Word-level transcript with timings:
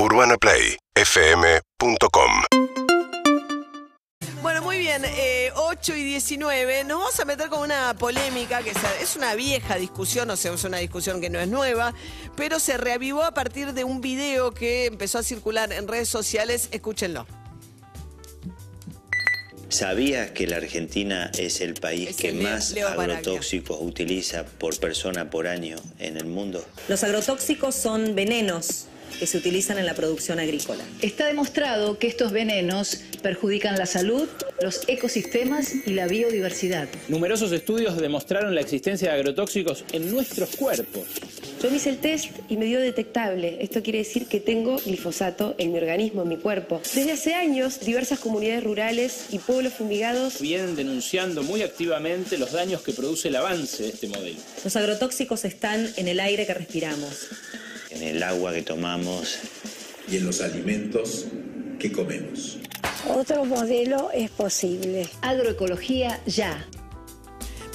UrbanaPlayFM.com 0.00 2.30
Bueno, 4.42 4.62
muy 4.62 4.78
bien, 4.78 5.02
eh, 5.04 5.50
8 5.56 5.96
y 5.96 6.04
19. 6.04 6.84
Nos 6.84 7.00
vamos 7.00 7.18
a 7.18 7.24
meter 7.24 7.48
con 7.48 7.62
una 7.62 7.96
polémica 7.98 8.62
que 8.62 8.70
es 8.70 9.16
una 9.16 9.34
vieja 9.34 9.74
discusión, 9.74 10.30
o 10.30 10.36
sea, 10.36 10.54
es 10.54 10.62
una 10.62 10.78
discusión 10.78 11.20
que 11.20 11.30
no 11.30 11.40
es 11.40 11.48
nueva, 11.48 11.94
pero 12.36 12.60
se 12.60 12.76
reavivó 12.76 13.24
a 13.24 13.34
partir 13.34 13.72
de 13.72 13.82
un 13.82 14.00
video 14.00 14.52
que 14.52 14.86
empezó 14.86 15.18
a 15.18 15.24
circular 15.24 15.72
en 15.72 15.88
redes 15.88 16.08
sociales. 16.08 16.68
Escúchenlo. 16.70 17.26
¿Sabías 19.68 20.30
que 20.30 20.46
la 20.46 20.58
Argentina 20.58 21.32
es 21.36 21.60
el 21.60 21.74
país 21.74 22.10
Es 22.10 22.16
que 22.16 22.28
el 22.28 22.36
más 22.36 22.70
Leo 22.70 22.86
agrotóxicos 22.88 23.78
utiliza 23.80 24.44
por 24.44 24.78
persona 24.78 25.28
por 25.28 25.48
año 25.48 25.74
en 25.98 26.16
el 26.16 26.26
mundo? 26.26 26.64
Los 26.88 27.02
agrotóxicos 27.02 27.74
son 27.74 28.14
venenos 28.14 28.86
que 29.18 29.26
se 29.26 29.38
utilizan 29.38 29.78
en 29.78 29.86
la 29.86 29.94
producción 29.94 30.40
agrícola. 30.40 30.84
Está 31.02 31.26
demostrado 31.26 31.98
que 31.98 32.06
estos 32.06 32.32
venenos 32.32 33.00
perjudican 33.22 33.78
la 33.78 33.86
salud, 33.86 34.28
los 34.62 34.80
ecosistemas 34.88 35.72
y 35.86 35.94
la 35.94 36.06
biodiversidad. 36.06 36.88
Numerosos 37.08 37.52
estudios 37.52 37.96
demostraron 37.96 38.54
la 38.54 38.60
existencia 38.60 39.12
de 39.12 39.14
agrotóxicos 39.14 39.84
en 39.92 40.10
nuestros 40.10 40.56
cuerpos. 40.56 41.04
Yo 41.62 41.70
me 41.70 41.78
hice 41.78 41.90
el 41.90 41.98
test 41.98 42.30
y 42.48 42.56
me 42.56 42.66
dio 42.66 42.78
detectable. 42.80 43.58
Esto 43.60 43.82
quiere 43.82 43.98
decir 43.98 44.26
que 44.26 44.38
tengo 44.38 44.76
glifosato 44.78 45.56
en 45.58 45.72
mi 45.72 45.78
organismo, 45.78 46.22
en 46.22 46.28
mi 46.28 46.36
cuerpo. 46.36 46.80
Desde 46.94 47.12
hace 47.12 47.34
años, 47.34 47.80
diversas 47.80 48.20
comunidades 48.20 48.62
rurales 48.62 49.26
y 49.30 49.38
pueblos 49.38 49.72
fumigados 49.72 50.40
Vienen 50.40 50.76
denunciando 50.76 51.42
muy 51.42 51.62
activamente 51.62 52.38
los 52.38 52.52
daños 52.52 52.82
que 52.82 52.92
produce 52.92 53.28
el 53.28 53.36
avance 53.36 53.82
de 53.82 53.88
este 53.90 54.08
modelo. 54.08 54.38
Los 54.62 54.76
agrotóxicos 54.76 55.44
están 55.44 55.88
en 55.96 56.08
el 56.08 56.20
aire 56.20 56.46
que 56.46 56.54
respiramos. 56.54 57.28
En 57.90 58.02
el 58.02 58.22
agua 58.22 58.52
que 58.52 58.62
tomamos. 58.62 59.38
y 60.10 60.16
en 60.16 60.26
los 60.26 60.40
alimentos 60.40 61.26
que 61.78 61.92
comemos. 61.92 62.58
Otro 63.08 63.44
modelo 63.44 64.10
es 64.12 64.30
posible. 64.30 65.06
Agroecología 65.20 66.20
ya. 66.26 66.66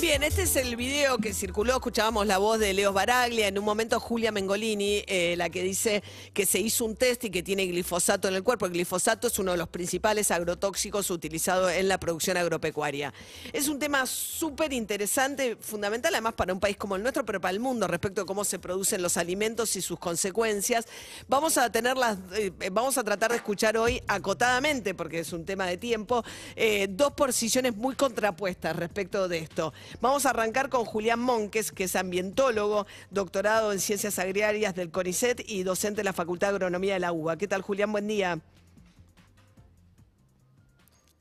Bien, 0.04 0.22
este 0.22 0.42
es 0.42 0.58
el 0.58 0.76
video 0.76 1.18
que 1.18 1.34
circuló, 1.34 1.76
escuchábamos 1.76 2.28
la 2.28 2.38
voz 2.38 2.60
de 2.60 2.74
Leos 2.74 2.94
Baraglia, 2.94 3.48
en 3.48 3.58
un 3.58 3.64
momento 3.64 4.02
Julia 4.02 4.34
Mengolini, 4.34 5.02
eh, 5.08 5.36
la 5.38 5.50
que 5.50 5.64
dice 5.64 6.04
que 6.34 6.46
se 6.46 6.60
hizo 6.60 6.84
un 6.84 6.98
test 6.98 7.24
y 7.24 7.30
que 7.30 7.42
tiene 7.42 7.66
glifosato 7.68 8.28
en 8.28 8.34
el 8.34 8.44
cuerpo. 8.44 8.66
El 8.66 8.74
glifosato 8.74 9.28
es 9.28 9.40
uno 9.40 9.52
de 9.52 9.58
los 9.58 9.70
principales 9.70 10.30
agrotóxicos 10.30 11.10
utilizados 11.10 11.72
en 11.72 11.88
la 11.88 12.02
producción 12.02 12.36
agropecuaria. 12.36 13.14
Es 13.54 13.70
un 13.70 13.80
tema 13.80 14.06
súper 14.06 14.74
interesante, 14.74 15.56
fundamental 15.56 16.14
además 16.14 16.34
para 16.34 16.52
un 16.52 16.60
país 16.60 16.76
como 16.76 16.98
el 16.98 17.02
nuestro, 17.02 17.26
pero 17.26 17.40
para 17.40 17.54
el 17.54 17.62
mundo 17.62 17.88
respecto 17.88 18.24
a 18.24 18.26
cómo 18.26 18.44
se 18.44 18.60
producen 18.60 19.02
los 19.02 19.16
alimentos 19.16 19.74
y 19.78 19.82
sus 19.82 20.00
consecuencias. 20.00 20.86
Vamos 21.30 21.58
a 21.58 21.72
tenerlas, 21.72 22.18
eh, 22.34 22.52
vamos 22.74 22.98
a 22.98 23.06
tratar 23.06 23.32
de 23.32 23.38
escuchar 23.38 23.78
hoy 23.78 24.04
acotadamente, 24.10 24.96
porque 24.96 25.20
es 25.20 25.32
un 25.32 25.46
tema 25.46 25.66
de 25.66 25.78
tiempo, 25.78 26.26
eh, 26.58 26.88
dos 26.90 27.14
posiciones 27.14 27.74
muy 27.78 27.96
contrapuestas 27.96 28.76
respecto 28.76 29.30
de 29.30 29.38
esto. 29.38 29.72
Vamos 30.02 30.26
a 30.26 30.32
arrancar 30.32 30.70
con 30.70 30.86
Julián 30.86 31.20
Monques, 31.20 31.72
que 31.72 31.86
es 31.86 31.96
ambientólogo, 31.96 32.86
doctorado 33.10 33.72
en 33.72 33.80
ciencias 33.80 34.20
agrarias 34.20 34.76
del 34.76 34.92
CONICET 34.92 35.44
y 35.48 35.64
docente 35.64 35.98
de 35.98 36.06
la 36.06 36.14
Facultad 36.14 36.48
de 36.48 36.56
Agronomía 36.56 36.94
de 36.94 37.00
la 37.00 37.12
UBA. 37.12 37.38
¿Qué 37.38 37.48
tal, 37.48 37.62
Julián? 37.62 37.92
Buen 37.92 38.08
día. 38.08 38.40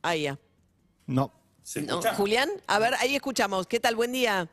Ahí 0.03 0.23
ya. 0.23 0.39
No. 1.07 1.33
No, 1.87 2.03
Julián, 2.17 2.51
a 2.67 2.79
ver, 2.81 2.95
ahí 2.95 3.15
escuchamos. 3.15 3.69
¿Qué 3.69 3.79
tal? 3.79 3.95
Buen 3.95 4.13
día. 4.13 4.49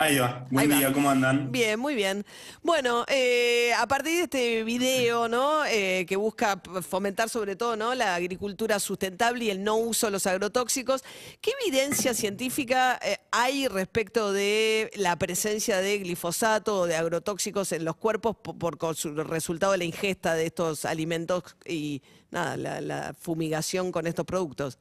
Ahí 0.00 0.16
va. 0.16 0.46
Buen 0.48 0.66
Ahí 0.66 0.68
va. 0.70 0.76
día, 0.78 0.92
¿cómo 0.92 1.10
andan? 1.10 1.50
Bien, 1.50 1.78
muy 1.80 1.96
bien. 1.96 2.24
Bueno, 2.62 3.04
eh, 3.08 3.72
a 3.76 3.84
partir 3.88 4.14
de 4.18 4.22
este 4.22 4.62
video, 4.62 5.26
¿no? 5.26 5.64
Eh, 5.66 6.06
que 6.08 6.14
busca 6.14 6.62
fomentar 6.88 7.28
sobre 7.28 7.56
todo, 7.56 7.74
¿no? 7.76 7.96
La 7.96 8.14
agricultura 8.14 8.78
sustentable 8.78 9.46
y 9.46 9.50
el 9.50 9.64
no 9.64 9.76
uso 9.76 10.06
de 10.06 10.12
los 10.12 10.24
agrotóxicos. 10.28 11.02
¿Qué 11.40 11.52
evidencia 11.62 12.14
científica 12.14 13.00
eh, 13.02 13.18
hay 13.32 13.66
respecto 13.66 14.32
de 14.32 14.88
la 14.94 15.16
presencia 15.16 15.78
de 15.78 15.98
glifosato 15.98 16.82
o 16.82 16.86
de 16.86 16.94
agrotóxicos 16.94 17.72
en 17.72 17.84
los 17.84 17.96
cuerpos 17.96 18.36
po- 18.40 18.56
por, 18.56 18.78
su 18.94 19.12
resultado 19.16 19.72
de 19.72 19.78
la 19.78 19.84
ingesta 19.84 20.34
de 20.34 20.46
estos 20.46 20.84
alimentos 20.84 21.42
y 21.66 22.02
nada, 22.30 22.56
la, 22.56 22.80
la 22.80 23.14
fumigación 23.18 23.90
con 23.90 24.06
estos 24.06 24.24
productos? 24.24 24.78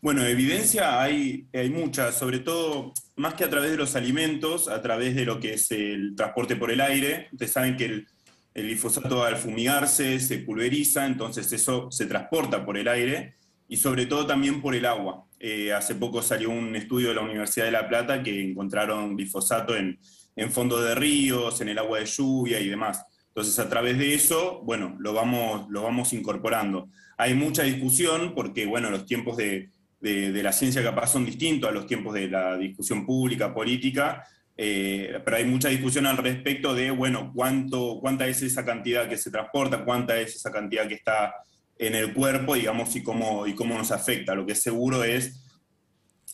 Bueno, 0.00 0.24
evidencia 0.24 1.02
hay, 1.02 1.46
hay 1.52 1.70
mucha, 1.70 2.12
sobre 2.12 2.38
todo, 2.40 2.92
más 3.16 3.34
que 3.34 3.44
a 3.44 3.50
través 3.50 3.70
de 3.70 3.76
los 3.76 3.96
alimentos, 3.96 4.68
a 4.68 4.80
través 4.82 5.14
de 5.16 5.24
lo 5.24 5.40
que 5.40 5.54
es 5.54 5.70
el 5.70 6.14
transporte 6.14 6.54
por 6.54 6.70
el 6.70 6.80
aire. 6.80 7.28
Ustedes 7.32 7.52
saben 7.52 7.76
que 7.76 7.86
el, 7.86 8.06
el 8.54 8.64
glifosato 8.66 9.24
al 9.24 9.36
fumigarse 9.36 10.20
se 10.20 10.38
pulveriza, 10.38 11.06
entonces 11.06 11.52
eso 11.52 11.90
se 11.90 12.06
transporta 12.06 12.64
por 12.64 12.78
el 12.78 12.88
aire 12.88 13.34
y 13.68 13.76
sobre 13.76 14.06
todo 14.06 14.26
también 14.26 14.62
por 14.62 14.74
el 14.74 14.86
agua. 14.86 15.24
Eh, 15.38 15.72
hace 15.72 15.94
poco 15.94 16.22
salió 16.22 16.50
un 16.50 16.74
estudio 16.76 17.08
de 17.08 17.16
la 17.16 17.20
Universidad 17.22 17.66
de 17.66 17.72
La 17.72 17.88
Plata 17.88 18.22
que 18.22 18.50
encontraron 18.50 19.16
glifosato 19.16 19.76
en, 19.76 19.98
en 20.36 20.50
fondos 20.50 20.84
de 20.84 20.94
ríos, 20.94 21.60
en 21.60 21.68
el 21.68 21.78
agua 21.78 21.98
de 21.98 22.06
lluvia 22.06 22.60
y 22.60 22.68
demás. 22.68 23.04
Entonces, 23.28 23.58
a 23.58 23.68
través 23.68 23.98
de 23.98 24.14
eso, 24.14 24.62
bueno, 24.64 24.96
lo 24.98 25.12
vamos, 25.12 25.66
lo 25.68 25.82
vamos 25.82 26.14
incorporando. 26.14 26.88
Hay 27.18 27.34
mucha 27.34 27.64
discusión 27.64 28.34
porque, 28.34 28.64
bueno, 28.64 28.90
los 28.90 29.04
tiempos 29.04 29.36
de, 29.36 29.68
de- 30.32 30.42
la 30.42 30.52
ciencia 30.52 30.82
capaz 30.82 31.08
son 31.08 31.24
distintos 31.24 31.68
a 31.68 31.72
los 31.72 31.86
tiempos 31.86 32.14
de 32.14 32.28
la 32.28 32.56
discusión 32.56 33.04
pública, 33.04 33.52
política, 33.54 34.24
eh, 34.56 35.20
pero 35.24 35.36
hay 35.36 35.44
mucha 35.44 35.68
discusión 35.68 36.06
al 36.06 36.16
respecto 36.16 36.74
de, 36.74 36.90
bueno, 36.90 37.32
cuánto, 37.34 37.98
cuánta 38.00 38.26
es 38.26 38.42
esa 38.42 38.64
cantidad 38.64 39.08
que 39.08 39.16
se 39.18 39.30
transporta, 39.30 39.84
cuánta 39.84 40.18
es 40.18 40.36
esa 40.36 40.50
cantidad 40.50 40.88
que 40.88 40.94
está 40.94 41.34
en 41.78 41.94
el 41.94 42.14
cuerpo, 42.14 42.54
digamos, 42.54 42.96
y 42.96 43.02
cómo, 43.02 43.46
y 43.46 43.54
cómo 43.54 43.76
nos 43.76 43.90
afecta. 43.92 44.34
Lo 44.34 44.46
que 44.46 44.52
es 44.52 44.62
seguro 44.62 45.04
es, 45.04 45.42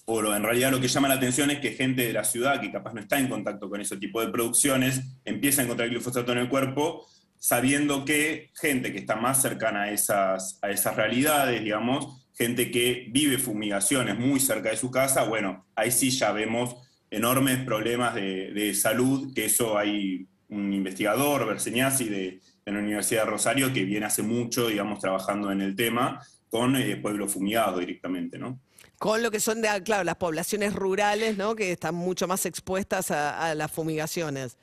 o 0.05 0.35
en 0.35 0.43
realidad 0.43 0.71
lo 0.71 0.81
que 0.81 0.89
llama 0.89 1.09
la 1.09 1.15
atención 1.15 1.51
es 1.51 1.59
que 1.59 1.73
gente 1.73 2.07
de 2.07 2.13
la 2.13 2.25
ciudad, 2.25 2.61
que 2.61 2.71
capaz 2.71 2.93
no 2.95 3.01
está 3.01 3.19
en 3.19 3.29
contacto 3.29 3.69
con 3.69 3.81
ese 3.81 3.97
tipo 3.97 4.21
de 4.21 4.29
producciones, 4.31 5.01
empieza 5.25 5.63
a 5.63 5.65
encontrar 5.65 5.89
glifosato 5.89 6.31
en 6.33 6.39
el 6.39 6.49
cuerpo, 6.49 7.07
sabiendo 7.39 8.05
que 8.05 8.51
gente 8.55 8.93
que 8.93 8.99
está 8.99 9.17
más 9.17 9.43
cercana 9.43 9.83
a 9.83 9.91
esas, 9.91 10.61
a 10.63 10.71
esas 10.71 10.95
realidades, 10.95 11.61
digamos, 11.63 12.22
gente 12.43 12.71
que 12.71 13.07
vive 13.11 13.39
fumigaciones 13.39 14.19
muy 14.19 14.41
cerca 14.41 14.71
de 14.71 14.77
su 14.77 14.91
casa, 14.91 15.25
bueno, 15.25 15.65
ahí 15.77 15.91
sí 15.93 16.11
ya 16.11 16.33
vemos 16.33 16.75
enormes 17.09 17.59
problemas 17.65 18.15
de, 18.15 18.53
de 18.53 18.75
salud, 18.75 19.33
que 19.33 19.45
eso 19.45 19.79
hay 19.79 20.27
un 20.49 20.73
investigador, 20.73 21.47
Berseñasi, 21.47 22.09
de, 22.09 22.41
de 22.65 22.73
la 22.73 22.81
Universidad 22.81 23.25
de 23.25 23.31
Rosario, 23.31 23.73
que 23.73 23.85
viene 23.85 24.07
hace 24.07 24.23
mucho, 24.23 24.67
digamos, 24.67 24.99
trabajando 24.99 25.53
en 25.53 25.61
el 25.61 25.77
tema, 25.77 26.21
con 26.51 26.75
eh, 26.77 26.97
pueblo 26.97 27.29
fumigado 27.29 27.79
directamente, 27.79 28.39
¿no? 28.39 28.59
Con 28.99 29.23
lo 29.23 29.31
que 29.31 29.41
son, 29.41 29.63
de, 29.63 29.69
claro, 29.85 30.05
las 30.05 30.17
poblaciones 30.17 30.75
rurales, 30.75 31.37
¿no? 31.37 31.55
Que 31.55 31.73
están 31.73 31.95
mucho 31.95 32.27
más 32.27 32.45
expuestas 32.45 33.11
a, 33.11 33.51
a 33.51 33.55
las 33.55 33.71
fumigaciones. 33.71 34.57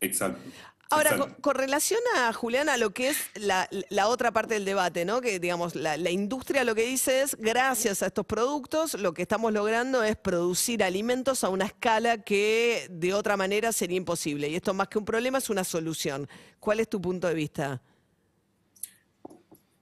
Exacto. 0.00 0.40
Ahora, 0.90 1.16
con, 1.16 1.34
con 1.34 1.56
relación 1.56 1.98
a 2.16 2.32
Julián, 2.32 2.68
a 2.68 2.76
lo 2.76 2.90
que 2.90 3.08
es 3.08 3.18
la, 3.34 3.68
la 3.90 4.06
otra 4.06 4.30
parte 4.30 4.54
del 4.54 4.64
debate, 4.64 5.04
¿no? 5.04 5.20
Que 5.20 5.40
digamos, 5.40 5.74
la, 5.74 5.96
la 5.96 6.10
industria 6.10 6.62
lo 6.62 6.76
que 6.76 6.86
dice 6.86 7.22
es, 7.22 7.36
gracias 7.36 8.02
a 8.02 8.06
estos 8.06 8.24
productos, 8.24 8.94
lo 8.94 9.12
que 9.12 9.22
estamos 9.22 9.52
logrando 9.52 10.04
es 10.04 10.16
producir 10.16 10.84
alimentos 10.84 11.42
a 11.42 11.48
una 11.48 11.66
escala 11.66 12.18
que 12.18 12.86
de 12.88 13.14
otra 13.14 13.36
manera 13.36 13.72
sería 13.72 13.96
imposible. 13.96 14.48
Y 14.48 14.54
esto 14.54 14.74
más 14.74 14.86
que 14.86 14.98
un 14.98 15.04
problema 15.04 15.38
es 15.38 15.50
una 15.50 15.64
solución. 15.64 16.28
¿Cuál 16.60 16.78
es 16.78 16.88
tu 16.88 17.00
punto 17.00 17.26
de 17.26 17.34
vista? 17.34 17.82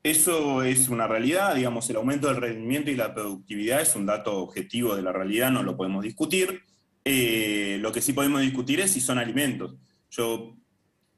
Eso 0.02 0.62
es 0.62 0.88
una 0.88 1.06
realidad, 1.06 1.54
digamos, 1.54 1.88
el 1.90 1.96
aumento 1.96 2.28
del 2.28 2.36
rendimiento 2.36 2.90
y 2.90 2.94
la 2.94 3.14
productividad 3.14 3.80
es 3.80 3.94
un 3.94 4.06
dato 4.06 4.36
objetivo 4.38 4.96
de 4.96 5.02
la 5.02 5.12
realidad, 5.12 5.50
no 5.50 5.62
lo 5.62 5.76
podemos 5.76 6.02
discutir. 6.02 6.62
Eh, 7.04 7.78
lo 7.80 7.92
que 7.92 8.00
sí 8.00 8.14
podemos 8.14 8.40
discutir 8.40 8.80
es 8.80 8.92
si 8.92 9.00
son 9.00 9.18
alimentos. 9.18 9.74
Yo 10.10 10.56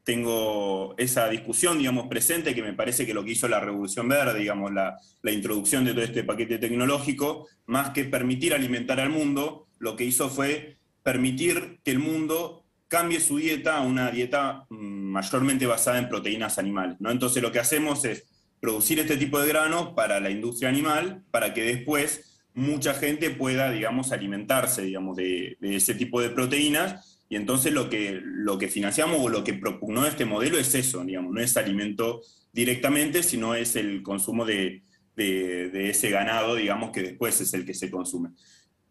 tengo 0.06 0.94
esa 0.99 1.28
discusión, 1.28 1.78
digamos, 1.78 2.06
presente, 2.06 2.55
que 2.55 2.62
me 2.62 2.75
parece 2.75 3.05
que 3.05 3.12
lo 3.12 3.25
que 3.25 3.32
hizo 3.32 3.49
la 3.49 3.58
Revolución 3.58 4.08
Verde, 4.08 4.38
digamos, 4.38 4.73
la, 4.73 4.97
introducción 5.25 5.85
de 5.85 5.94
todo 5.94 6.05
este 6.05 6.23
paquete 6.23 6.58
tecnológico, 6.58 7.49
más 7.67 7.91
que 7.91 8.05
permitir 8.05 8.55
alimentar 8.55 9.00
al 9.00 9.11
mundo, 9.11 9.67
lo 9.81 9.97
que 9.97 10.05
hizo 10.05 10.31
fue 10.31 10.76
permitir 11.03 11.81
que 11.82 11.91
el 11.91 11.99
mundo 11.99 12.64
cambie 12.87 13.19
su 13.19 13.38
dieta 13.38 13.79
a 13.79 13.81
una 13.81 14.12
dieta 14.12 14.67
mm, 14.70 14.76
mayormente 14.76 15.67
basada 15.67 15.99
en 15.99 16.08
proteínas 16.08 16.56
animales. 16.58 16.99
¿no? 17.00 17.11
Entonces 17.11 17.43
lo 17.43 17.50
que 17.50 17.58
hacemos 17.58 18.05
es 18.05 18.29
producir 18.61 19.00
este 19.00 19.17
tipo 19.17 19.41
de 19.41 19.49
granos 19.49 19.88
para 19.97 20.20
la 20.20 20.31
industria 20.31 20.69
animal, 20.69 21.25
para 21.32 21.53
que 21.53 21.64
después 21.64 22.44
mucha 22.55 22.94
gente 22.94 23.31
pueda, 23.31 23.73
digamos, 23.73 24.12
alimentarse, 24.12 24.82
digamos, 24.82 25.17
de, 25.17 25.56
de 25.61 25.75
ese 25.75 25.97
tipo 25.97 26.20
de 26.20 26.31
proteínas. 26.31 27.16
Y 27.28 27.37
entonces 27.37 27.73
lo 27.73 27.90
que, 27.90 28.20
lo 28.23 28.58
que 28.58 28.69
financiamos 28.69 29.19
o 29.20 29.28
lo 29.28 29.43
que 29.43 29.55
propugnó 29.55 30.06
este 30.06 30.25
modelo 30.25 30.58
es 30.58 30.75
eso, 30.75 31.05
digamos, 31.05 31.34
no 31.34 31.40
es 31.40 31.56
alimento 31.56 32.23
directamente, 32.52 33.23
sino 33.23 33.55
es 33.55 33.75
el 33.76 34.02
consumo 34.02 34.44
de, 34.44 34.82
de, 35.17 35.70
de 35.70 35.90
ese 35.90 36.11
ganado, 36.11 36.55
digamos, 36.55 36.90
que 36.90 37.02
después 37.02 37.40
es 37.40 37.52
el 37.55 37.64
que 37.64 37.75
se 37.75 37.90
consume. 37.90 38.31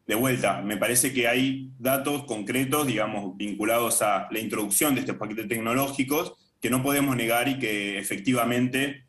De 0.06 0.16
vuelta, 0.16 0.62
me 0.62 0.78
parece 0.78 1.14
que 1.14 1.28
hay 1.28 1.72
datos 1.80 2.26
concretos, 2.26 2.86
digamos, 2.86 3.36
vinculados 3.38 4.02
a 4.02 4.28
la 4.30 4.40
introducción 4.40 4.94
de 4.94 5.02
estos 5.02 5.16
paquetes 5.16 5.48
tecnológicos 5.48 6.34
que 6.62 6.70
no 6.70 6.84
podemos 6.84 7.16
negar 7.16 7.48
y 7.48 7.58
que 7.58 7.98
efectivamente, 7.98 9.06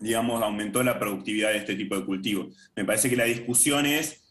digamos, 0.00 0.42
aumentó 0.42 0.82
la 0.82 0.98
productividad 0.98 1.50
de 1.50 1.58
este 1.58 1.76
tipo 1.76 1.96
de 1.96 2.04
cultivos. 2.04 2.56
Me 2.74 2.84
parece 2.84 3.08
que 3.08 3.16
la 3.16 3.24
discusión 3.24 3.86
es, 3.86 4.25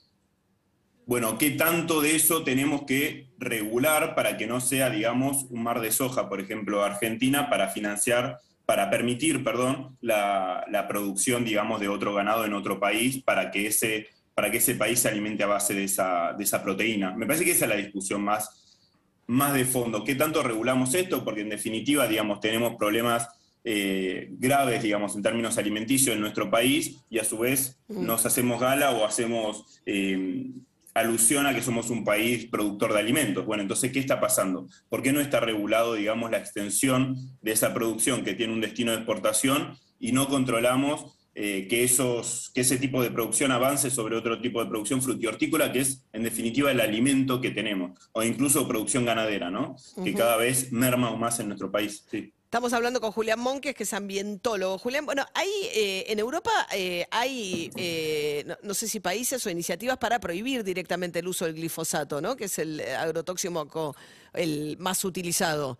bueno, 1.05 1.37
¿qué 1.37 1.51
tanto 1.51 2.01
de 2.01 2.15
eso 2.15 2.43
tenemos 2.43 2.83
que 2.83 3.29
regular 3.37 4.15
para 4.15 4.37
que 4.37 4.47
no 4.47 4.59
sea, 4.59 4.89
digamos, 4.89 5.45
un 5.49 5.63
mar 5.63 5.81
de 5.81 5.91
soja, 5.91 6.29
por 6.29 6.39
ejemplo, 6.39 6.83
Argentina, 6.83 7.49
para 7.49 7.69
financiar, 7.69 8.39
para 8.65 8.89
permitir, 8.89 9.43
perdón, 9.43 9.97
la, 10.01 10.65
la 10.69 10.87
producción, 10.87 11.45
digamos, 11.45 11.79
de 11.79 11.89
otro 11.89 12.13
ganado 12.13 12.45
en 12.45 12.53
otro 12.53 12.79
país, 12.79 13.21
para 13.23 13.51
que 13.51 13.67
ese, 13.67 14.07
para 14.33 14.49
que 14.49 14.57
ese 14.57 14.75
país 14.75 14.99
se 14.99 15.07
alimente 15.07 15.43
a 15.43 15.47
base 15.47 15.75
de 15.75 15.83
esa, 15.83 16.33
de 16.33 16.43
esa 16.43 16.63
proteína? 16.63 17.15
Me 17.15 17.27
parece 17.27 17.45
que 17.45 17.51
esa 17.51 17.65
es 17.65 17.69
la 17.69 17.77
discusión 17.77 18.23
más, 18.23 18.81
más 19.27 19.53
de 19.53 19.65
fondo. 19.65 20.03
¿Qué 20.03 20.15
tanto 20.15 20.41
regulamos 20.41 20.93
esto? 20.95 21.23
Porque 21.23 21.41
en 21.41 21.49
definitiva, 21.49 22.07
digamos, 22.07 22.39
tenemos 22.39 22.75
problemas 22.75 23.29
eh, 23.63 24.27
graves, 24.31 24.81
digamos, 24.81 25.15
en 25.15 25.21
términos 25.23 25.57
alimenticios 25.57 26.15
en 26.15 26.21
nuestro 26.21 26.49
país 26.49 26.97
y 27.09 27.19
a 27.19 27.23
su 27.23 27.37
vez 27.37 27.79
nos 27.87 28.25
hacemos 28.25 28.59
gala 28.59 28.91
o 28.91 29.05
hacemos 29.05 29.81
eh, 29.85 30.51
alusión 30.95 31.45
a 31.45 31.53
que 31.53 31.61
somos 31.61 31.89
un 31.89 32.03
país 32.03 32.47
productor 32.47 32.93
de 32.93 32.99
alimentos. 32.99 33.45
Bueno, 33.45 33.61
entonces, 33.61 33.91
¿qué 33.91 33.99
está 33.99 34.19
pasando? 34.19 34.67
¿Por 34.89 35.03
qué 35.03 35.11
no 35.11 35.19
está 35.19 35.39
regulado, 35.39 35.93
digamos, 35.93 36.31
la 36.31 36.37
extensión 36.37 37.15
de 37.41 37.51
esa 37.51 37.73
producción 37.73 38.23
que 38.23 38.33
tiene 38.33 38.53
un 38.53 38.61
destino 38.61 38.91
de 38.91 38.97
exportación 38.97 39.77
y 39.99 40.13
no 40.13 40.27
controlamos 40.27 41.15
eh, 41.37 41.67
que, 41.69 41.83
esos, 41.83 42.49
que 42.53 42.61
ese 42.61 42.77
tipo 42.77 43.03
de 43.03 43.11
producción 43.11 43.51
avance 43.51 43.89
sobre 43.89 44.15
otro 44.15 44.39
tipo 44.39 44.63
de 44.63 44.69
producción 44.69 45.01
frutihortícola, 45.01 45.69
que 45.73 45.81
es, 45.81 46.05
en 46.13 46.23
definitiva, 46.23 46.71
el 46.71 46.79
alimento 46.79 47.41
que 47.41 47.51
tenemos, 47.51 47.99
o 48.13 48.23
incluso 48.23 48.65
producción 48.65 49.03
ganadera, 49.03 49.51
¿no? 49.51 49.75
Que 50.01 50.13
cada 50.13 50.37
vez 50.37 50.71
merma 50.71 51.13
más 51.17 51.41
en 51.41 51.47
nuestro 51.47 51.69
país. 51.69 52.05
Sí. 52.09 52.33
Estamos 52.45 52.71
hablando 52.73 53.01
con 53.01 53.11
Julián 53.11 53.39
Monques, 53.39 53.75
que 53.75 53.83
es 53.83 53.93
ambientólogo. 53.93 54.77
Julián, 54.77 55.05
bueno, 55.05 55.25
hay 55.33 55.49
eh, 55.73 56.05
en 56.07 56.19
Europa 56.19 56.51
eh, 56.73 57.05
hay, 57.11 57.69
eh, 57.75 58.45
no, 58.63 58.73
sé 58.73 58.87
si 58.87 58.99
países 58.99 59.45
o 59.45 59.49
iniciativas 59.49 59.97
para 59.97 60.19
prohibir 60.19 60.63
directamente 60.63 61.19
el 61.19 61.27
uso 61.27 61.45
del 61.45 61.55
glifosato, 61.55 62.21
¿no? 62.21 62.37
Que 62.37 62.45
es 62.45 62.57
el 62.59 62.79
agrotóxico 62.79 63.95
el 64.33 64.77
más 64.79 65.03
utilizado. 65.03 65.77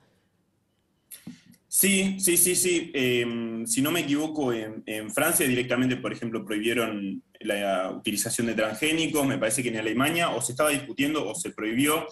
Sí, 1.67 2.19
sí, 2.19 2.35
sí, 2.35 2.56
sí. 2.56 2.91
Eh, 2.94 3.63
si 3.65 3.81
no 3.81 3.91
me 3.91 4.01
equivoco, 4.01 4.51
en 4.51 5.12
Francia 5.12 5.47
directamente, 5.47 5.97
por 5.97 6.12
ejemplo, 6.12 6.44
prohibieron 6.44 7.23
la 7.41 7.91
utilización 7.91 8.47
de 8.47 8.53
transgénicos, 8.53 9.25
me 9.25 9.38
parece 9.38 9.62
que 9.62 9.69
en 9.69 9.77
Alemania 9.77 10.31
o 10.31 10.41
se 10.41 10.53
estaba 10.53 10.71
discutiendo 10.71 11.29
o 11.29 11.35
se 11.35 11.51
prohibió. 11.51 12.07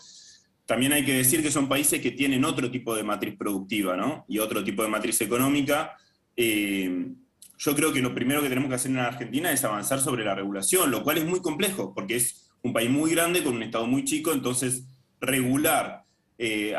También 0.65 0.93
hay 0.93 1.03
que 1.03 1.13
decir 1.13 1.41
que 1.43 1.51
son 1.51 1.67
países 1.67 2.01
que 2.01 2.11
tienen 2.11 2.45
otro 2.45 2.71
tipo 2.71 2.95
de 2.95 3.03
matriz 3.03 3.35
productiva, 3.37 3.97
¿no? 3.97 4.25
Y 4.27 4.39
otro 4.39 4.63
tipo 4.63 4.81
de 4.83 4.89
matriz 4.89 5.19
económica. 5.21 5.95
Eh, 6.37 7.07
yo 7.57 7.75
creo 7.75 7.93
que 7.93 8.01
lo 8.01 8.13
primero 8.13 8.41
que 8.41 8.49
tenemos 8.49 8.69
que 8.69 8.75
hacer 8.75 8.91
en 8.91 8.97
Argentina 8.99 9.51
es 9.51 9.63
avanzar 9.63 9.99
sobre 9.99 10.23
la 10.25 10.35
regulación, 10.35 10.89
lo 10.91 11.03
cual 11.03 11.17
es 11.17 11.25
muy 11.25 11.41
complejo, 11.41 11.93
porque 11.93 12.15
es 12.15 12.49
un 12.61 12.73
país 12.73 12.89
muy 12.89 13.11
grande 13.11 13.43
con 13.43 13.55
un 13.55 13.63
Estado 13.63 13.87
muy 13.87 14.03
chico, 14.05 14.31
entonces 14.31 14.85
regular 15.19 16.03
eh, 16.37 16.75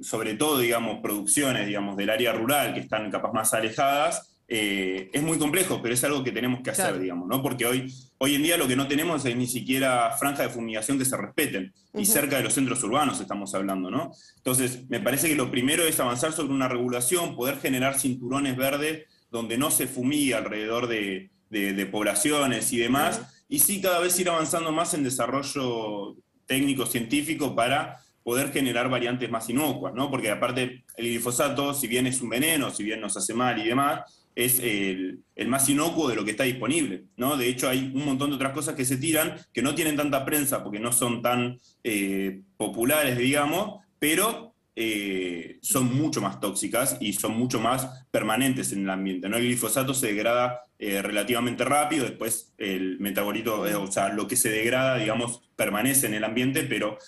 sobre 0.00 0.34
todo, 0.34 0.58
digamos, 0.58 1.00
producciones, 1.00 1.66
digamos, 1.66 1.96
del 1.96 2.10
área 2.10 2.32
rural 2.32 2.74
que 2.74 2.80
están 2.80 3.10
capaz 3.10 3.32
más 3.32 3.52
alejadas, 3.54 4.40
eh, 4.48 5.10
es 5.12 5.22
muy 5.22 5.38
complejo, 5.38 5.80
pero 5.82 5.94
es 5.94 6.02
algo 6.04 6.24
que 6.24 6.32
tenemos 6.32 6.60
que 6.62 6.70
hacer, 6.70 6.86
Claro. 6.86 7.00
digamos, 7.00 7.28
¿no? 7.28 7.42
Porque 7.42 7.66
hoy, 7.66 7.92
hoy 8.24 8.34
en 8.36 8.42
día 8.42 8.56
lo 8.56 8.66
que 8.66 8.74
no 8.76 8.88
tenemos 8.88 9.24
es 9.26 9.36
ni 9.36 9.46
siquiera 9.46 10.10
franja 10.18 10.42
de 10.44 10.48
fumigación 10.48 10.98
que 10.98 11.04
se 11.04 11.16
respeten, 11.16 11.72
y 11.92 12.06
cerca 12.06 12.36
de 12.38 12.42
los 12.42 12.54
centros 12.54 12.82
urbanos 12.82 13.20
estamos 13.20 13.54
hablando, 13.54 13.90
¿no? 13.90 14.12
Entonces, 14.38 14.88
me 14.88 14.98
parece 15.00 15.28
que 15.28 15.36
lo 15.36 15.50
primero 15.50 15.84
es 15.84 16.00
avanzar 16.00 16.32
sobre 16.32 16.54
una 16.54 16.68
regulación, 16.68 17.36
poder 17.36 17.58
generar 17.60 17.98
cinturones 18.00 18.56
verdes 18.56 19.04
donde 19.30 19.58
no 19.58 19.70
se 19.70 19.86
fumigue 19.86 20.34
alrededor 20.34 20.86
de, 20.88 21.30
de- 21.50 21.72
de 21.74 21.86
poblaciones 21.86 22.72
y 22.72 22.78
demás, 22.78 23.20
y 23.48 23.58
sí 23.58 23.80
cada 23.80 24.00
vez 24.00 24.18
ir 24.18 24.28
avanzando 24.30 24.72
más 24.72 24.94
en 24.94 25.04
desarrollo 25.04 26.16
técnico, 26.46 26.86
científico, 26.86 27.54
para 27.54 27.98
poder 28.22 28.52
generar 28.52 28.88
variantes 28.88 29.30
más 29.30 29.50
inocuas, 29.50 29.92
¿no? 29.94 30.10
Porque 30.10 30.30
aparte 30.30 30.84
el 30.96 31.06
glifosato, 31.08 31.74
si 31.74 31.86
bien 31.88 32.06
es 32.06 32.22
un 32.22 32.30
veneno, 32.30 32.70
si 32.70 32.82
bien 32.82 33.00
nos 33.00 33.16
hace 33.18 33.34
mal 33.34 33.58
y 33.60 33.68
demás, 33.68 34.23
es 34.34 34.58
el, 34.58 35.22
el 35.36 35.48
más 35.48 35.68
inocuo 35.68 36.08
de 36.08 36.16
lo 36.16 36.24
que 36.24 36.32
está 36.32 36.44
disponible, 36.44 37.04
¿no? 37.16 37.36
De 37.36 37.48
hecho, 37.48 37.68
hay 37.68 37.92
un 37.94 38.04
montón 38.04 38.30
de 38.30 38.36
otras 38.36 38.52
cosas 38.52 38.74
que 38.74 38.84
se 38.84 38.96
tiran 38.96 39.36
que 39.52 39.62
no 39.62 39.74
tienen 39.74 39.96
tanta 39.96 40.24
prensa 40.24 40.62
porque 40.62 40.80
no 40.80 40.92
son 40.92 41.22
tan 41.22 41.60
eh, 41.84 42.42
populares, 42.56 43.16
digamos, 43.16 43.80
pero 43.98 44.54
eh, 44.76 45.58
son 45.62 45.96
mucho 45.96 46.20
más 46.20 46.40
tóxicas 46.40 46.96
y 47.00 47.12
son 47.12 47.38
mucho 47.38 47.60
más 47.60 48.06
permanentes 48.10 48.72
en 48.72 48.82
el 48.82 48.90
ambiente, 48.90 49.28
¿no? 49.28 49.36
El 49.36 49.44
glifosato 49.44 49.94
se 49.94 50.08
degrada 50.08 50.62
eh, 50.80 51.00
relativamente 51.00 51.64
rápido, 51.64 52.04
después 52.04 52.52
el 52.58 52.98
metabolito, 52.98 53.68
eh, 53.68 53.76
o 53.76 53.86
sea, 53.90 54.08
lo 54.08 54.26
que 54.26 54.34
se 54.34 54.50
degrada, 54.50 54.96
digamos, 54.98 55.42
permanece 55.54 56.08
en 56.08 56.14
el 56.14 56.24
ambiente, 56.24 56.64
pero 56.64 56.98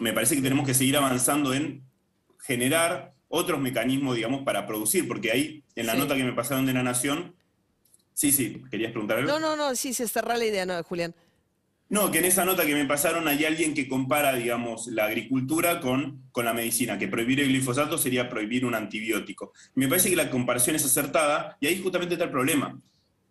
me 0.00 0.12
parece 0.12 0.34
que 0.34 0.42
tenemos 0.42 0.66
que 0.66 0.74
seguir 0.74 0.96
avanzando 0.96 1.54
en 1.54 1.84
generar 2.40 3.14
otros 3.32 3.60
mecanismos, 3.60 4.16
digamos, 4.16 4.42
para 4.42 4.66
producir, 4.66 5.06
porque 5.06 5.30
ahí, 5.30 5.62
en 5.76 5.86
la 5.86 5.92
Sí. 5.94 5.98
nota 6.00 6.16
que 6.16 6.24
me 6.24 6.32
pasaron 6.32 6.66
de 6.66 6.72
la 6.74 6.82
Nación, 6.82 7.34
sí, 8.12 8.32
sí, 8.32 8.60
querías 8.70 8.90
preguntar 8.90 9.18
algo. 9.18 9.30
No, 9.30 9.38
no, 9.38 9.56
no, 9.56 9.74
sí, 9.76 9.94
se 9.94 10.08
cerrá 10.08 10.36
la 10.36 10.44
idea, 10.44 10.66
¿no, 10.66 10.82
Julián? 10.82 11.14
No, 11.88 12.10
que 12.10 12.18
en 12.18 12.24
esa 12.24 12.44
nota 12.44 12.66
que 12.66 12.74
me 12.74 12.84
pasaron 12.86 13.26
hay 13.28 13.44
alguien 13.44 13.72
que 13.72 13.88
compara, 13.88 14.32
digamos, 14.34 14.88
la 14.88 15.06
agricultura 15.06 15.80
con, 15.80 16.22
con 16.32 16.44
la 16.44 16.52
medicina, 16.52 16.98
que 16.98 17.08
prohibir 17.08 17.40
el 17.40 17.48
glifosato 17.48 17.98
sería 17.98 18.28
prohibir 18.28 18.64
un 18.64 18.74
antibiótico. 18.74 19.52
Me 19.74 19.88
parece 19.88 20.10
que 20.10 20.16
la 20.16 20.30
comparación 20.30 20.76
es 20.76 20.84
acertada 20.84 21.56
y 21.60 21.66
ahí 21.68 21.80
justamente 21.82 22.14
está 22.14 22.24
el 22.26 22.30
problema, 22.30 22.78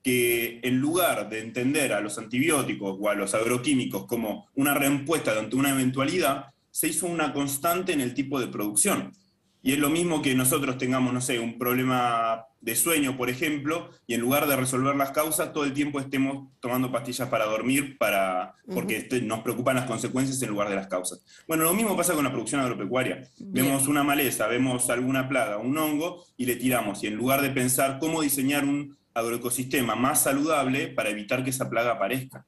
que 0.04 0.60
en 0.64 0.78
lugar 0.78 1.30
de 1.30 1.40
entender 1.40 1.92
a 1.94 2.02
los 2.02 2.18
antibióticos 2.18 2.98
o 3.00 3.10
a 3.10 3.16
los 3.16 3.34
agroquímicos 3.34 4.06
como 4.06 4.48
una 4.56 4.74
respuesta 4.74 5.38
ante 5.38 5.56
una 5.58 5.72
eventualidad, 5.72 6.48
se 6.72 6.88
hizo 6.88 7.06
una 7.08 7.32
constante 7.34 7.92
en 7.94 8.02
el 8.02 8.14
tipo 8.14 8.40
de 8.40 8.48
producción. 8.48 9.14
Y 9.62 9.74
es 9.74 9.80
lo 9.80 9.90
mismo 9.90 10.22
que 10.22 10.34
nosotros 10.36 10.78
tengamos, 10.78 11.14
no 11.14 11.20
sé, 11.20 11.38
un 11.40 11.58
problema 11.58 12.46
de 12.62 12.76
sueño, 12.76 13.18
por 13.18 13.30
ejemplo, 13.30 13.90
y 14.08 14.14
en 14.14 14.22
lugar 14.22 14.48
de 14.48 14.56
resolver 14.56 14.96
las 14.96 15.12
causas, 15.12 15.52
todo 15.52 15.66
el 15.66 15.74
tiempo 15.74 16.00
estemos 16.00 16.48
tomando 16.62 16.92
pastillas 16.92 17.28
para 17.30 17.46
dormir, 17.46 17.98
para, 17.98 18.56
porque 18.74 18.98
este- 18.98 19.22
nos 19.22 19.40
preocupan 19.42 19.76
las 19.76 19.86
consecuencias 19.86 20.42
en 20.42 20.50
lugar 20.50 20.70
de 20.70 20.76
las 20.76 20.88
causas. 20.88 21.24
Bueno, 21.48 21.64
lo 21.66 21.74
mismo 21.74 21.96
pasa 21.98 22.14
con 22.14 22.24
la 22.24 22.32
producción 22.32 22.62
agropecuaria. 22.62 23.22
Vemos 23.40 23.88
una 23.88 24.04
maleza, 24.04 24.48
vemos 24.48 24.90
alguna 24.90 25.28
plaga, 25.28 25.58
un 25.58 25.78
hongo, 25.78 26.24
y 26.38 26.46
le 26.46 26.56
tiramos. 26.56 27.04
Y 27.04 27.08
en 27.08 27.16
lugar 27.16 27.42
de 27.42 27.50
pensar 27.50 27.98
cómo 28.00 28.22
diseñar 28.22 28.64
un 28.64 28.98
agroecosistema 29.14 29.96
más 29.96 30.24
saludable 30.24 30.88
para 30.88 31.10
evitar 31.10 31.44
que 31.44 31.50
esa 31.50 31.70
plaga 31.70 31.92
aparezca. 31.92 32.46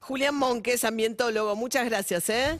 Julián 0.00 0.34
Monques, 0.36 0.84
ambientólogo, 0.84 1.56
muchas 1.56 1.86
gracias, 1.86 2.28
¿eh? 2.28 2.58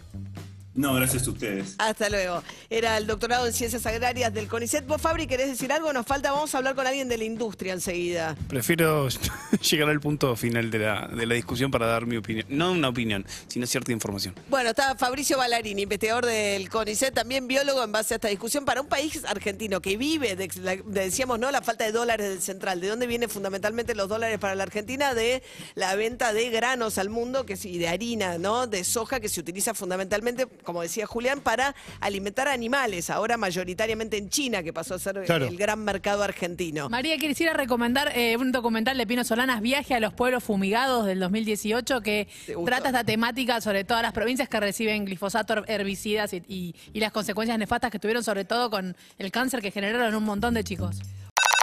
No, 0.75 0.93
gracias 0.95 1.27
a 1.27 1.31
ustedes. 1.31 1.77
Hasta 1.79 2.11
luego. 2.11 2.43
Era 2.69 2.97
el 2.99 3.07
doctorado 3.07 3.47
en 3.47 3.53
Ciencias 3.53 3.87
Agrarias 3.87 4.35
del 4.35 4.49
CONICET. 4.49 4.85
¿Vos, 4.87 5.01
Fabri, 5.01 5.27
querés 5.29 5.47
decir 5.49 5.71
algo? 5.73 5.93
Nos 5.93 6.05
falta, 6.05 6.33
vamos 6.33 6.53
a 6.55 6.59
hablar 6.59 6.75
con 6.75 6.85
alguien 6.87 7.09
de 7.09 7.17
la 7.17 7.23
industria 7.25 7.73
enseguida. 7.75 8.37
Prefiero 8.49 9.09
llegar 9.71 9.89
al 9.89 10.01
punto 10.01 10.35
final 10.35 10.71
de 10.73 10.79
la, 10.81 11.07
de 11.07 11.27
la 11.27 11.35
discusión 11.37 11.71
para 11.71 11.87
dar 11.87 12.07
mi 12.07 12.17
opinión. 12.17 12.45
No 12.49 12.73
una 12.73 12.89
opinión, 12.89 13.25
sino 13.47 13.67
cierta 13.69 13.93
información. 13.93 14.35
Bueno, 14.51 14.71
está 14.71 14.97
Fabricio 14.97 15.39
Ballarini, 15.39 15.83
investigador 15.83 16.27
del 16.27 16.69
CONICET, 16.69 17.15
también 17.15 17.47
biólogo 17.47 17.85
en 17.85 17.93
base 17.93 18.15
a 18.15 18.17
esta 18.17 18.29
discusión. 18.29 18.65
Para 18.65 18.81
un 18.81 18.89
país 18.89 19.23
argentino 19.27 19.81
que 19.81 19.97
vive, 19.97 20.35
de, 20.35 20.49
la- 20.61 20.75
de- 20.77 20.83
decíamos, 21.05 21.39
¿no? 21.39 21.53
La 21.53 21.63
falta 21.63 21.85
de 21.85 21.93
dólares 21.93 22.29
del 22.29 22.43
central. 22.43 22.81
¿De 22.81 22.89
dónde 22.89 23.07
vienen 23.07 23.31
fundamentalmente 23.31 23.95
los 23.95 24.09
dólares 24.09 24.41
para 24.41 24.57
la 24.57 24.65
Argentina? 24.65 25.15
De 25.15 25.43
la 25.77 25.95
venta 25.95 26.33
de 26.33 26.51
granos 26.51 26.99
al 26.99 27.11
mundo 27.11 27.47
que, 27.47 27.57
sí, 27.57 27.71
y 27.75 27.79
de 27.79 27.87
harina, 27.89 28.39
¿no? 28.39 28.67
De 28.67 28.83
soja 28.83 29.21
que 29.21 29.29
se 29.29 29.39
utiliza 29.41 29.73
fundamentalmente, 29.75 30.47
como 30.65 30.83
decía 30.83 31.07
Julián, 31.07 31.41
para 31.41 31.75
alimentar 32.01 32.49
animales. 32.49 33.11
Ahora 33.11 33.37
mayoritariamente 33.37 34.17
en 34.19 34.29
China, 34.31 34.63
que 34.63 34.73
pasó 34.73 34.95
a 34.95 34.99
ser 34.99 35.23
Claro. 35.25 35.47
el 35.47 35.57
gran 35.57 35.85
mercado 35.85 36.23
argentino. 36.23 36.89
María, 36.89 37.17
quisiera 37.19 37.53
recomendar 37.53 38.11
eh, 38.17 38.37
un 38.37 38.51
documental 38.53 38.99
de 38.99 39.07
Pino 39.07 39.23
Solanas, 39.25 39.61
Viaje 39.61 39.95
a 39.95 40.01
los 40.01 40.13
Pueblos 40.15 40.43
Fumigados 40.45 41.07
del 41.07 41.21
2018, 41.21 42.01
que 42.01 42.29
trata 42.65 42.89
esta 42.89 43.05
temática 43.05 43.61
sobre 43.61 43.85
todas 43.85 44.03
las 44.03 44.13
provincias 44.13 44.49
que 44.49 44.59
reciben 44.61 45.05
glifosato, 45.05 45.65
herbicidas 45.67 46.33
y, 46.33 46.43
y- 46.49 46.75
y 46.93 47.01
las 47.01 47.13
consecuencias 47.13 47.59
nefastas 47.59 47.91
que 47.91 47.99
tuvieron, 47.99 48.25
sobre 48.25 48.45
todo 48.45 48.71
con 48.71 48.97
el 49.19 49.31
cáncer 49.31 49.61
que 49.61 49.71
generaron 49.71 50.15
un 50.15 50.25
montón 50.25 50.55
de 50.55 50.65
chicos. 50.65 50.97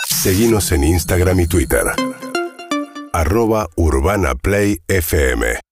Seguimos 0.08 0.72
en 0.72 0.84
Instagram 0.84 1.40
y 1.40 1.48
Twitter. 1.48 1.84
Arroba 3.14 3.68
Urbana 3.76 4.36
Play 4.36 4.80
FM. 4.88 5.62